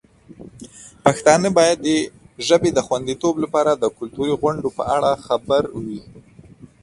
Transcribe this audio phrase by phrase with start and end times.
[1.03, 1.89] پښتانه باید د
[2.47, 5.99] ژبې د خوندیتوب لپاره د کلتوري غونډو په اړه خبر وي.